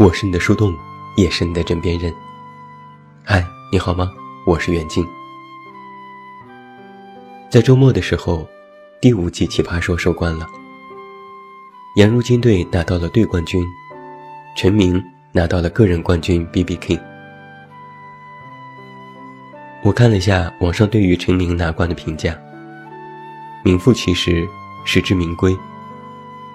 [0.00, 0.74] 我是你的树洞，
[1.14, 2.10] 也是你的枕边人。
[3.22, 4.10] 嗨，你好吗？
[4.46, 5.06] 我是袁静。
[7.50, 8.48] 在周末的时候，
[8.98, 10.48] 第五季《奇葩说》收官了，
[11.96, 13.62] 杨如金队拿到了队冠军，
[14.56, 17.00] 陈明拿到了个人冠军 BB King。
[19.84, 22.34] 我看了一下网上对于陈明拿冠的评价，
[23.62, 24.48] 名副其实，
[24.86, 25.54] 实至名归。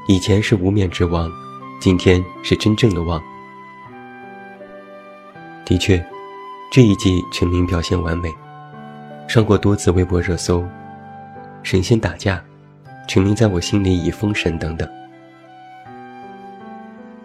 [0.08, 1.32] 以前是无冕之王，
[1.80, 3.24] 今天是真正的王。
[5.66, 6.00] 的确，
[6.72, 8.32] 这一季陈明表现完美，
[9.28, 10.64] 上过多次微博热搜，
[11.64, 12.40] 神仙打架，
[13.08, 14.88] 陈明在我心里已封神等等。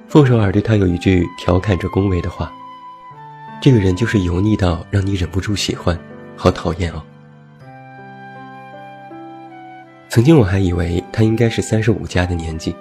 [0.09, 2.51] 傅首尔对他有一句调侃着恭维的话
[3.61, 5.99] ：“这个人就是油腻到让你忍不住喜欢，
[6.35, 7.03] 好讨厌哦。”
[10.09, 12.75] 曾经我还以为他应该是三十五加的年纪，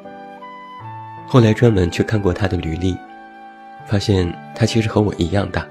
[1.28, 2.98] 后来专门去看过他的履历。
[3.90, 5.66] 发现他其实和我一样大，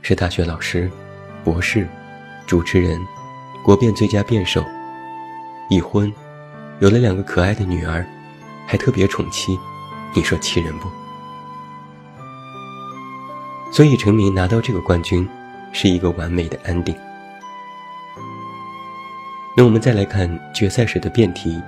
[0.00, 0.88] 是大学老师、
[1.42, 1.84] 博士、
[2.46, 3.00] 主持人、
[3.64, 4.64] 国辩最佳辩手，
[5.68, 6.12] 已婚，
[6.78, 8.06] 有了两个可爱的女儿，
[8.64, 9.58] 还特别宠妻，
[10.14, 10.88] 你说气人不？
[13.72, 15.28] 所以成名拿到这个冠军，
[15.72, 16.96] 是一个完美的 ending。
[19.56, 21.60] 那我们再来看决赛时的辩题：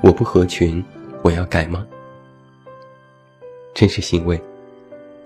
[0.00, 0.84] 我不合群，
[1.22, 1.86] 我要改吗？
[3.76, 4.40] 真是欣慰，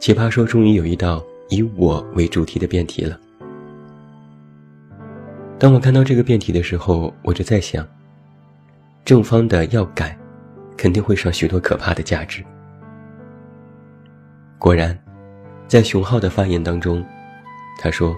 [0.00, 3.16] 奇葩说终于有一道以我为主题的辩题了。
[5.56, 7.86] 当我看到这个辩题的时候，我就在想，
[9.04, 10.18] 正方的要改，
[10.76, 12.44] 肯定会上许多可怕的价值。
[14.58, 14.98] 果然，
[15.68, 17.06] 在熊浩的发言当中，
[17.78, 18.16] 他说，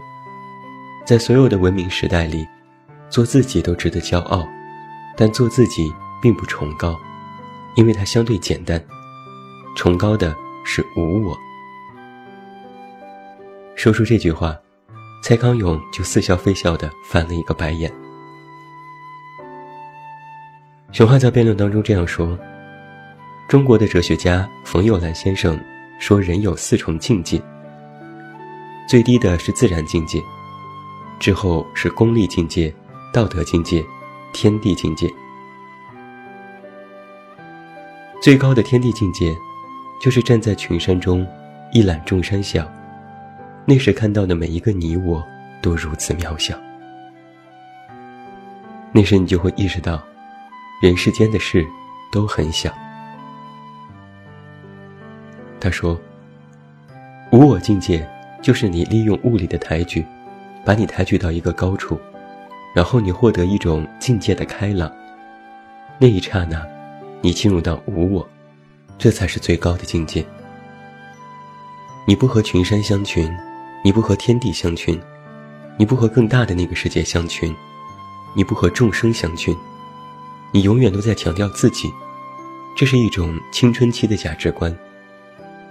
[1.04, 2.42] 在所有的文明时代里，
[3.10, 4.48] 做自己都值得骄傲，
[5.14, 6.98] 但做自己并不崇高，
[7.76, 8.82] 因为它相对简单。
[9.74, 11.36] 崇高的是无我。
[13.74, 14.56] 说出这句话，
[15.24, 17.92] 蔡康永就似笑非笑的翻了一个白眼。
[20.92, 22.38] 熊浩在辩论当中这样说
[23.48, 25.58] ：“中国的哲学家冯友兰先生
[25.98, 27.42] 说，人有四重境界，
[28.86, 30.22] 最低的是自然境界，
[31.18, 32.72] 之后是功利境界、
[33.12, 33.84] 道德境界、
[34.32, 35.10] 天地境界，
[38.20, 39.34] 最高的天地境界。”
[40.02, 41.24] 就是站在群山中，
[41.70, 42.68] 一览众山小，
[43.64, 45.24] 那时看到的每一个你我，
[45.62, 46.58] 都如此渺小。
[48.90, 50.02] 那时你就会意识到，
[50.82, 51.64] 人世间的事
[52.10, 52.74] 都很小。
[55.60, 55.96] 他说
[57.30, 58.04] ：“无我境界，
[58.42, 60.04] 就是你利用物理的抬举，
[60.64, 61.96] 把你抬举到一个高处，
[62.74, 64.90] 然后你获得一种境界的开朗。
[65.96, 66.66] 那一刹那，
[67.20, 68.28] 你进入到无我。”
[69.02, 70.24] 这才是最高的境界。
[72.06, 73.28] 你不和群山相群，
[73.82, 74.96] 你不和天地相群，
[75.76, 77.52] 你不和更大的那个世界相群，
[78.32, 79.56] 你不和众生相群，
[80.52, 81.92] 你永远都在强调自己。
[82.76, 84.72] 这是一种青春期的价值观。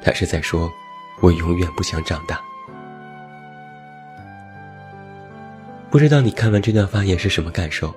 [0.03, 0.69] 他是在说
[1.21, 2.41] ：“我永远不想长大。”
[5.89, 7.95] 不知道你看完这段发言是什么感受？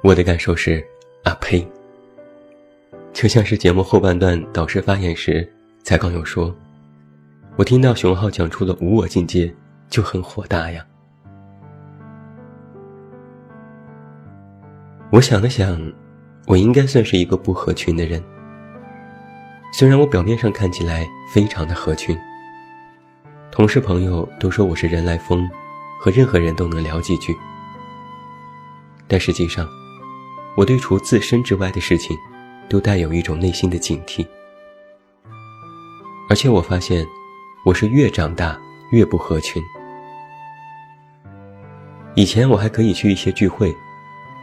[0.00, 0.82] 我的感受是：
[1.24, 1.68] 啊呸！
[3.16, 5.50] 就像是节目后半段导师发言时，
[5.82, 6.54] 才刚有说
[7.56, 9.50] ：“我听到熊浩讲出了无我境界，
[9.88, 10.84] 就很火大呀。”
[15.10, 15.80] 我想了想，
[16.46, 18.22] 我应该算是一个不合群的人。
[19.72, 22.14] 虽然我表面上看起来非常的合群，
[23.50, 25.48] 同事朋友都说我是人来疯，
[25.98, 27.34] 和任何人都能聊几句，
[29.08, 29.66] 但实际上，
[30.54, 32.14] 我对除自身之外的事情。
[32.68, 34.26] 都带有一种内心的警惕，
[36.28, 37.06] 而且我发现，
[37.64, 38.58] 我是越长大
[38.90, 39.62] 越不合群。
[42.14, 43.74] 以前我还可以去一些聚会，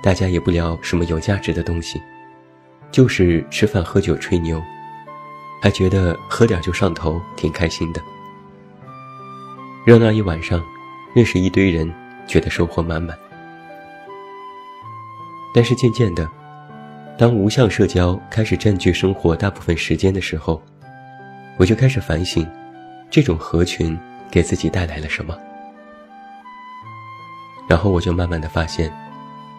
[0.02, 2.02] 大家也不聊什么有价值的东西，
[2.92, 4.62] 就是吃饭喝酒吹牛，
[5.62, 8.02] 还觉得喝点就上头，挺开心的。
[9.86, 10.64] 热闹一晚上，
[11.14, 11.94] 认识一堆人，
[12.26, 13.18] 觉得收获满满。
[15.54, 16.30] 但是渐渐的。
[17.16, 20.60] 当无相社交开始占据生活大部分时间的时候，
[21.58, 22.46] 我就开始反省，
[23.10, 23.98] 这种合群
[24.32, 25.38] 给自己带来了什么。
[27.70, 28.92] 然后我就慢慢的发现，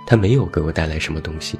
[0.04, 1.58] 它没有给我带来什么东西。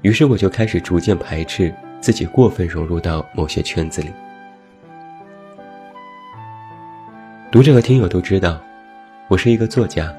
[0.00, 4.10] 于是我就开始逐渐排斥自己过分融入到某些圈子里。
[7.52, 8.58] 读者和听友都知道，
[9.28, 10.12] 我是一个作家，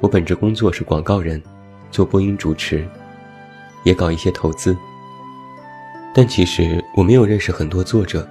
[0.00, 1.40] 我本职工作是广告人，
[1.90, 2.88] 做播音主持。
[3.86, 4.76] 也搞一些投资，
[6.12, 8.28] 但其实我没有认识很多作者，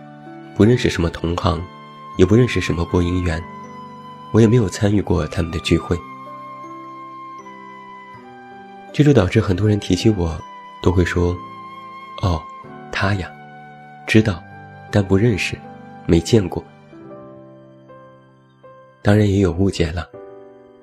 [0.54, 1.63] 不认识什么同行，
[2.18, 3.42] 也不认识什么播音员，
[4.34, 5.98] 我也没有参与过他们的聚会。
[8.92, 10.38] 这就导致很多人提起我，
[10.84, 11.34] 都会说
[12.22, 12.44] ：“哦，
[12.92, 13.31] 他呀，
[14.06, 14.44] 知道，
[14.92, 15.58] 但不认识，
[16.06, 16.62] 没见过。”
[19.01, 20.06] 当然也有误解了，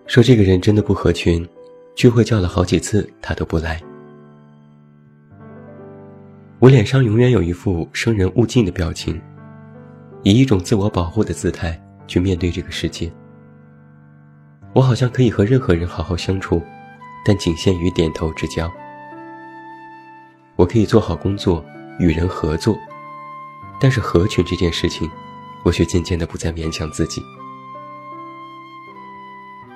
[0.07, 1.47] 说这个人真的不合群，
[1.95, 3.79] 聚会叫了好几次他都不来。
[6.63, 9.21] 我脸上永远有一副生人勿近的表情，
[10.23, 11.77] 以一种自我保护的姿态
[12.07, 13.13] 去面对这个世界。
[14.73, 16.63] 我好像可以和任何人好好相处，
[17.25, 18.71] 但仅限于点头之交。
[20.55, 21.65] 我可以做好工作，
[21.99, 22.79] 与人合作，
[23.81, 25.11] 但是合群这件事情，
[25.65, 27.21] 我却渐渐的不再勉强自己。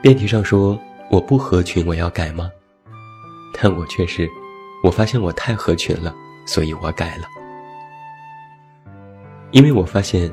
[0.01, 0.79] 辩题上说
[1.11, 2.49] 我不合群，我要改吗？
[3.53, 4.31] 但我却是，
[4.85, 6.15] 我发现我太合群了，
[6.47, 7.27] 所以我改了。
[9.51, 10.33] 因为我发现，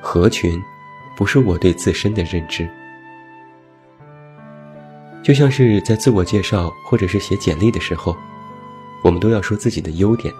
[0.00, 0.60] 合群，
[1.16, 2.68] 不是我对自身的认知。
[5.22, 8.16] 就像是在自我介绍或者是写简历的时候，
[9.04, 10.32] 我们都要说自己的优点。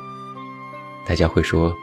[1.07, 1.75] 大家会说，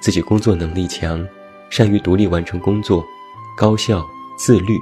[0.00, 1.26] 自己工作能力强，
[1.68, 3.04] 善于独立完成工作，
[3.56, 4.06] 高效
[4.36, 4.80] 自律。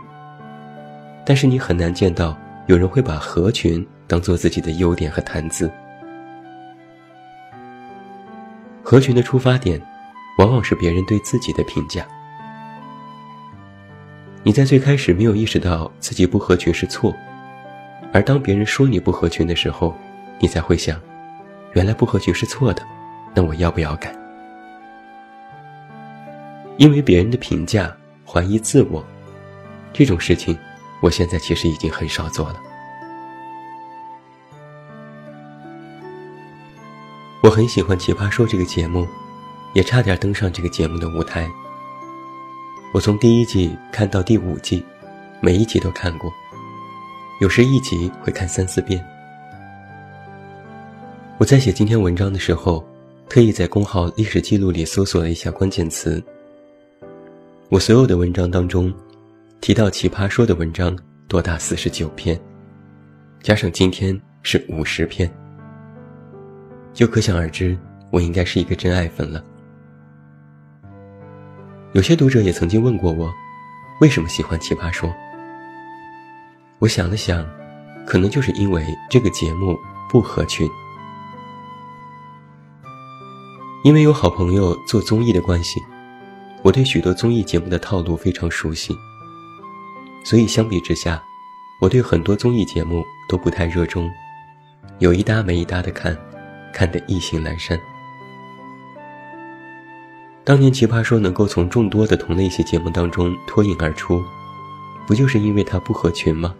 [1.24, 2.36] 但是你很难见到
[2.66, 5.70] 有人会把合群当做自己的优点和谈资。
[8.92, 9.80] 合群的出发点，
[10.36, 12.06] 往往是别人对自己的评价。
[14.42, 17.10] 你在最开始没有意识到自己不合群是错，
[18.12, 19.96] 而当别人说你不合群的时候，
[20.38, 21.00] 你才会想，
[21.72, 22.82] 原来不合群是错的，
[23.34, 24.14] 那我要不要改？
[26.76, 27.96] 因为别人的评价
[28.26, 29.02] 怀疑自我，
[29.94, 30.54] 这种事情。
[31.00, 32.56] 我现在其实已经很少做了。
[37.42, 39.04] 我很喜欢《奇葩说》这个节目，
[39.72, 41.50] 也差点登上这个节目的舞台。
[42.94, 44.84] 我从第一季看到第五季，
[45.40, 46.32] 每一集都看过，
[47.40, 49.04] 有时一集会看三四遍。
[51.36, 52.86] 我在写今天文章的时候，
[53.28, 56.22] 特意在公号历史记录里搜索了一下关键词。
[57.68, 58.92] 我所有的文章当中。
[59.60, 60.98] 提到《奇葩说》的文章
[61.28, 62.36] 多达四十九篇，
[63.44, 65.32] 加上今天是五十篇，
[66.94, 67.76] 就可想而知，
[68.10, 69.42] 我应该是一个真爱粉了。
[71.92, 73.32] 有些读者也曾经问过我，
[74.00, 75.08] 为什么喜欢《奇葩说》？
[76.78, 77.46] 我想了想，
[78.06, 79.78] 可能就是因为这个节目
[80.10, 80.68] 不合群，
[83.84, 85.80] 因为有好朋友做综艺的关系，
[86.62, 88.96] 我对许多综艺节目的套路非常熟悉。
[90.24, 91.22] 所以相比之下，
[91.80, 94.10] 我对很多综艺节目都不太热衷，
[94.98, 96.16] 有一搭没一搭的看，
[96.72, 97.78] 看得意兴阑珊。
[100.44, 104.22] 当年《奇葩说》能够从众多的同类型节目当中脱颖而出，
[105.06, 106.54] 不就是因为它不合群吗？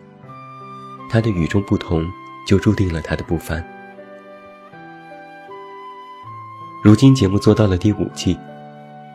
[1.11, 2.09] 它的与众不同，
[2.47, 3.65] 就注定了它的不凡。
[6.83, 8.39] 如今节目做到了第五季，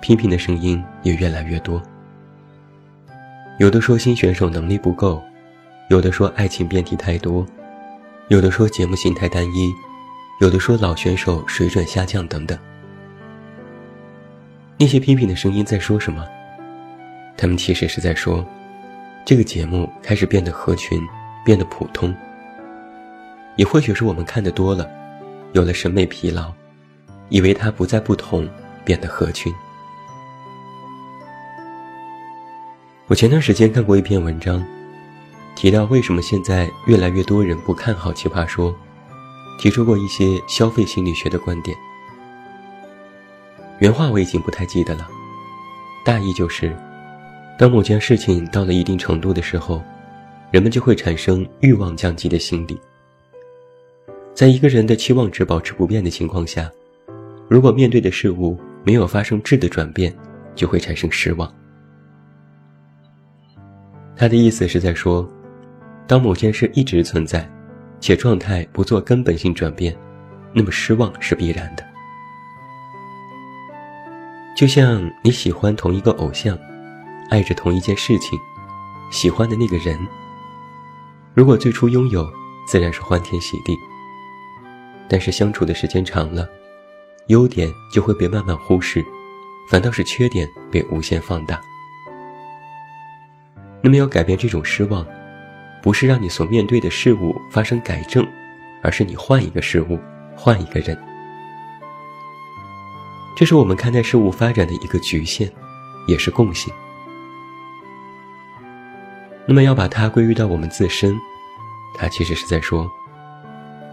[0.01, 1.81] 批评的声音也越来越多。
[3.59, 5.21] 有的说新选手能力不够，
[5.89, 7.45] 有的说爱情辩题太多，
[8.27, 9.73] 有的说节目形态单一，
[10.39, 12.57] 有的说老选手水准下降等等。
[14.77, 16.23] 那些批评的声音在说什么？
[17.35, 18.45] 他们其实是在说，
[19.25, 21.01] 这个节目开始变得合群，
[21.44, 22.15] 变得普通。
[23.56, 24.87] 也或许是我们看得多了，
[25.53, 26.53] 有了审美疲劳，
[27.29, 28.47] 以为它不再不同，
[28.85, 29.51] 变得合群。
[33.07, 34.63] 我前段时间看过一篇文章，
[35.56, 38.71] 提到为什么现在越来越多人不看好《奇葩说》，
[39.57, 41.78] 提出过一些消费心理学的观点。
[43.80, 45.07] 原话我已经不太记得了，
[46.04, 46.76] 大意就是：
[47.57, 49.83] 当某件事情到了一定程度的时候，
[50.52, 52.80] 人们就会产生欲望降级的心理。
[54.33, 56.71] 在一个人的期望值保持不变的情况下，
[57.49, 60.16] 如果面对的事物没有发生质的转变，
[60.56, 61.52] 就会产生失望。
[64.16, 65.28] 他的意思是在说，
[66.07, 67.47] 当某件事一直存在，
[67.99, 69.95] 且状态不做根本性转变，
[70.54, 71.85] 那么失望是必然的。
[74.56, 76.57] 就像你喜欢同一个偶像，
[77.30, 78.39] 爱着同一件事情，
[79.11, 79.97] 喜欢的那个人，
[81.33, 82.27] 如果最初拥有，
[82.68, 83.77] 自然是欢天喜地。
[85.07, 86.47] 但是相处的时间长了，
[87.27, 89.06] 优点就会被慢慢忽视，
[89.69, 91.61] 反倒是缺点被无限放大。
[93.81, 95.06] 那么要改变这种失望，
[95.87, 98.27] 不是让你所面对的事物发生改正，
[98.83, 99.97] 而是你换一个事物，
[100.35, 101.01] 换一个人。
[103.37, 105.49] 这是我们看待事物发展的一个局限，
[106.06, 106.73] 也是共性。
[109.45, 111.17] 那么要把它归于到我们自身，
[111.95, 112.91] 它其实是在说，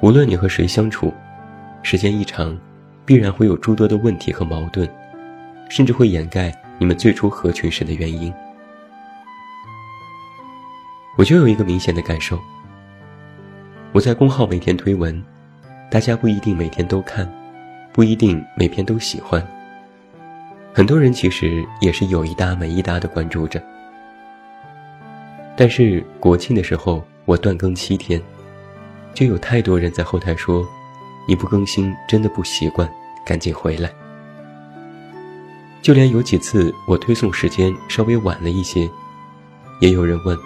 [0.01, 1.15] 无论你和谁相处，
[1.85, 2.59] 时间一长，
[3.07, 4.93] 必然会有诸多的问题和矛盾，
[5.71, 8.35] 甚至会掩盖你们最初合群时的原因。
[11.17, 12.39] 我就有一个明显的感受，
[13.93, 15.23] 我在公号每天推文，
[15.91, 17.31] 大家不一定每天都看。
[17.93, 19.41] 不一定每篇都喜欢，
[20.73, 23.63] 很多人其实也是有一搭没一搭的关注着。
[25.57, 28.21] 但是国庆的时候我断更七天，
[29.15, 30.67] 就有太多人在后台说
[31.29, 32.93] ：“你不更新真的不习惯，
[33.25, 33.89] 赶紧回来。”
[35.81, 38.91] 就连有几次我推送时间稍微晚了一些，
[39.81, 40.37] 也有人问：“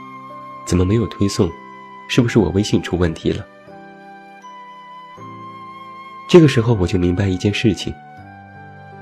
[0.68, 1.50] 怎么没有推送？
[2.10, 3.46] 是不是我微信出问题了？”
[6.28, 7.90] 这个时候我就明白一件事情：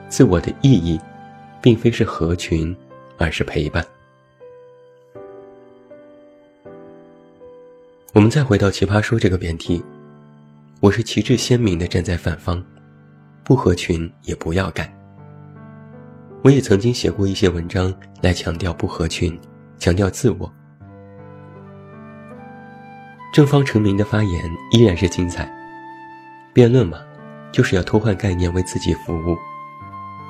[0.08, 1.00] 自我的意义，
[1.60, 2.74] 并非是合群，
[3.18, 3.84] 而是陪伴。
[8.12, 9.82] 我们再回到《奇葩说》这个辩题，
[10.78, 12.64] 我是旗帜鲜明的站在反方，
[13.42, 14.96] 不合群也不要改。
[16.44, 17.92] 我也曾经写过一些文章
[18.22, 19.36] 来强调不合群，
[19.80, 20.48] 强调自我。
[23.36, 25.46] 正方成名的发言依然是精彩，
[26.54, 26.96] 辩论嘛。
[27.52, 29.36] 就是要偷换概念为自己服务，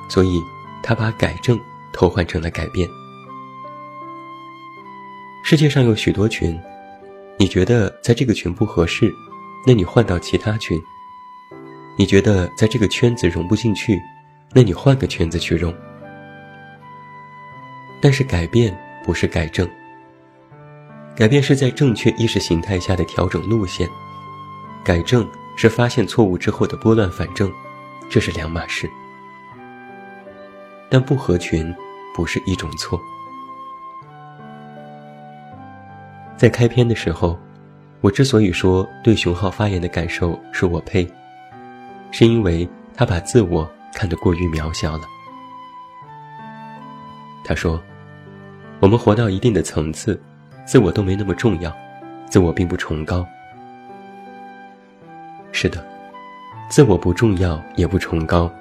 [0.09, 0.41] 所以
[0.83, 1.57] 他把改正
[1.93, 2.85] 偷换成了改变。
[5.41, 6.59] 世界上有许多群，
[7.37, 9.09] 你觉得在这个群不合适，
[9.65, 10.77] 那你换到其他群；
[11.97, 13.97] 你觉得在这个圈子融不进去，
[14.53, 15.73] 那你换个圈子去融。
[18.01, 19.65] 但是改变不是改正，
[21.17, 23.89] 改变是在正确意识形态下的调整路线，
[24.83, 25.27] 改正。
[25.59, 27.51] 是发现错误之后的拨乱反正，
[28.11, 28.87] 这是两码事。
[30.87, 31.73] 但不合群
[32.13, 33.01] 不是一种错。
[36.37, 37.35] 在开篇的时候，
[38.01, 41.11] 我之所以说对熊浩发言的感受是我配，
[42.11, 45.07] 是因为他把自我看得过于渺小了。
[47.43, 47.81] 他说
[48.79, 50.21] ：“我们活到一定的层次，
[50.67, 51.73] 自我都没那么重要，
[52.29, 53.25] 自我并不崇高。”
[55.53, 55.83] 是的，
[56.69, 58.51] 自我不重要也不崇高，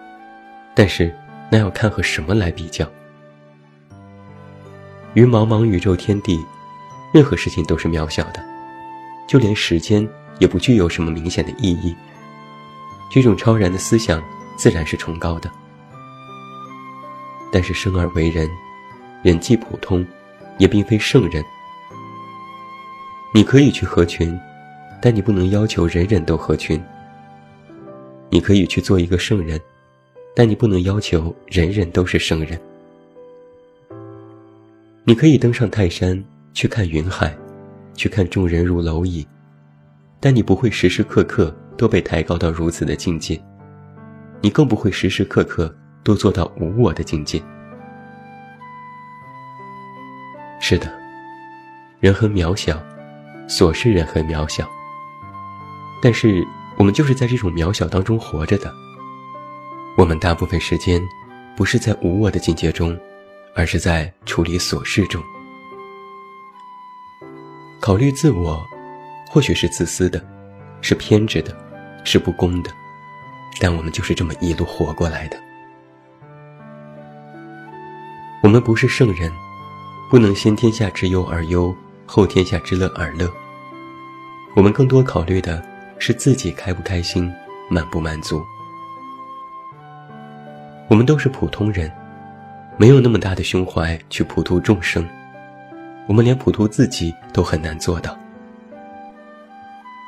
[0.72, 1.12] 但是
[1.50, 2.86] 那要看和什么来比较。
[5.14, 6.40] 于茫茫宇宙天地，
[7.12, 8.40] 任何事情都是渺小的，
[9.26, 10.08] 就连时间
[10.38, 11.94] 也不具有什么明显的意义。
[13.10, 14.22] 这种超然的思想
[14.56, 15.50] 自然是崇高的。
[17.52, 18.48] 但是生而为人，
[19.22, 20.06] 人既普通，
[20.58, 21.44] 也并非圣人。
[23.36, 24.34] 你可以去合群。
[24.98, 26.82] 但你不能要求人人都合群。
[28.30, 29.60] 你可以去做一个圣人，
[30.34, 32.58] 但你不能要求人人都是圣人。
[35.04, 36.24] 你可以登上泰山
[36.54, 37.36] 去看云海，
[37.94, 39.24] 去看众人如蝼蚁，
[40.18, 43.38] 但你不会时时刻刻都被抬高到如此的境界，
[44.40, 47.40] 你更不会时时刻刻都做到无我的境界。
[50.58, 50.90] 是的，
[52.00, 52.82] 人很渺小，
[53.48, 54.68] 琐事人很渺小。
[56.02, 58.72] 但是我们就是在这种渺小当中活着的。
[59.96, 61.00] 我们大部分时间，
[61.56, 62.98] 不是在无我的境界中，
[63.54, 65.22] 而是在处理琐事中。
[67.80, 68.62] 考虑自我，
[69.30, 70.22] 或许是自私的，
[70.82, 71.56] 是偏执的，
[72.04, 72.70] 是不公的，
[73.58, 75.40] 但我们就是这么一路活过来的。
[78.42, 79.32] 我们不是圣人，
[80.10, 81.74] 不能先天下之忧而忧，
[82.06, 83.30] 后天下之乐而乐。
[84.54, 85.62] 我们更多考虑的。
[85.98, 87.32] 是自己开不开心，
[87.70, 88.44] 满不满足。
[90.88, 91.90] 我们都是普通人，
[92.76, 95.08] 没有那么大的胸怀去普度众生，
[96.06, 98.14] 我们连普度自己都很难做到。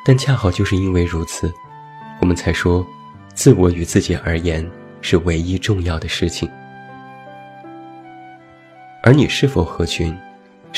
[0.05, 1.51] 但恰好就是因为如此，
[2.21, 2.87] 我们才说，
[3.33, 6.47] 自我与自己而言是唯一重要的事情。
[9.03, 10.15] 而你是否合群，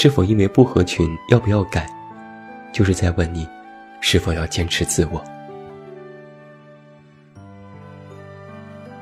[0.02, 1.86] 是否因为不合群要不要改，
[2.72, 3.46] 就是在问你。
[4.00, 5.22] 是否要坚持自我？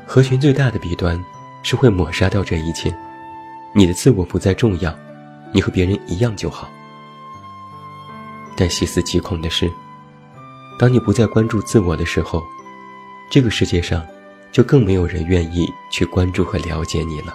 [0.05, 1.17] 合群最大的弊端
[1.63, 2.93] 是会抹杀掉这一切，
[3.77, 4.93] 你的自我不再重要，
[5.53, 6.69] 你和别人一样就好。
[8.57, 9.71] 但细思极恐的是，
[10.81, 12.43] 当你不再关注自我的时候，
[13.31, 14.05] 这个世界上
[14.51, 17.33] 就更没有人愿意去关注和了解你了。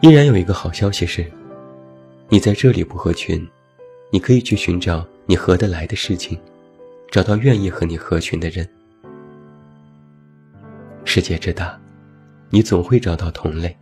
[0.00, 1.28] 依然有一个好消息是，
[2.28, 3.46] 你在这里不合群。
[4.10, 6.38] 你可以去寻找你合得来的事情，
[7.10, 8.66] 找到愿意和你合群的人。
[11.04, 11.78] 世界之大，
[12.48, 13.76] 你总会找到同类。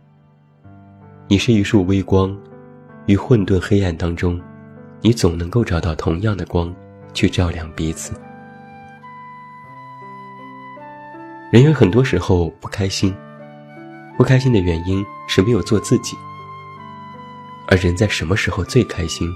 [1.29, 2.37] 你是一束微光，
[3.05, 4.41] 于混沌黑暗当中，
[4.99, 6.75] 你总能够找到同样的光，
[7.13, 8.13] 去照亮彼此。
[11.53, 13.15] 人有很多时候不开心，
[14.17, 16.17] 不开心的原因是没有做自己。
[17.67, 19.29] 而人在什么时候最开心，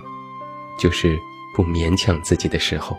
[0.79, 1.19] 就是
[1.53, 2.97] 不勉强自己的时候。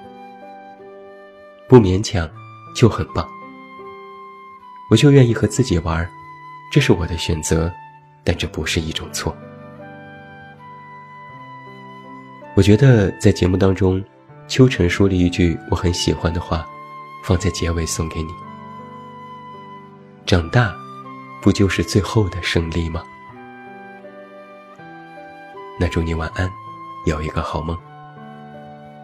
[1.68, 2.28] 不勉强，
[2.76, 3.26] 就很棒。
[4.90, 6.06] 我就愿意和自己玩，
[6.70, 7.72] 这是我的选择，
[8.22, 9.34] 但这不是一种错。
[12.54, 14.04] 我觉得在节目当中，
[14.46, 16.66] 秋晨说了一句我很喜欢的话，
[17.24, 18.28] 放在结尾送给你。
[20.26, 20.76] 长大，
[21.42, 23.02] 不就是最后的胜利吗？
[25.80, 26.48] 那祝你晚安，
[27.04, 27.76] 有一个好梦。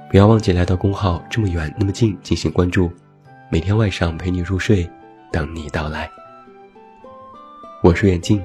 [0.08, 2.92] 不要忘记来到公号这么远那么近进行关注，
[3.50, 4.88] 每天晚上陪你入睡，
[5.32, 6.08] 等你到来。
[7.82, 8.40] 我是远近，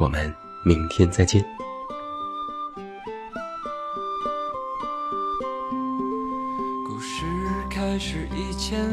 [0.00, 0.34] 我们
[0.64, 1.44] 明天再见。
[6.86, 7.26] 故事
[7.70, 8.90] 开始以前，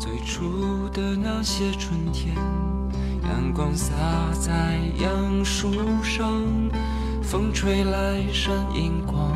[0.00, 2.34] 最初的那些春天，
[3.52, 3.94] 光洒
[4.40, 6.42] 在杨树上。
[7.32, 9.32] 风吹来闪银光，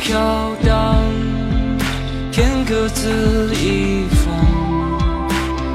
[0.00, 0.96] 飘荡，
[2.32, 4.34] 天各自一方。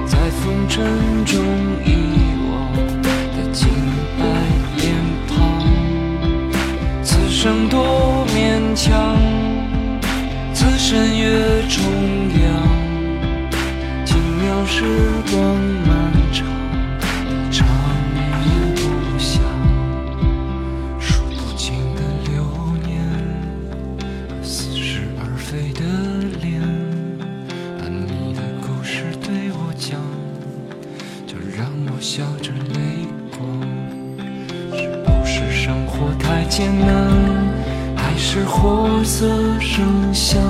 [0.08, 0.84] 在风尘
[1.26, 1.40] 中
[1.86, 1.94] 遗
[2.50, 2.74] 忘
[3.06, 3.70] 的清
[4.18, 4.26] 白
[4.78, 4.94] 脸
[5.28, 5.38] 庞，
[7.04, 9.16] 此生多勉强，
[10.54, 11.84] 此生越重
[12.42, 12.46] 阳，
[14.06, 14.84] 轻描时
[15.32, 15.36] 光
[36.58, 37.12] 艰难，
[37.98, 39.28] 还是活色
[39.60, 40.42] 生香？